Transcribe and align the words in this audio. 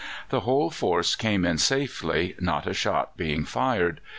The 0.29 0.39
whole 0.39 0.71
force 0.71 1.15
came 1.15 1.45
in 1.45 1.59
safely, 1.59 2.33
not 2.39 2.65
a 2.65 2.73
shot 2.73 3.15
being 3.17 3.45
fired. 3.45 4.01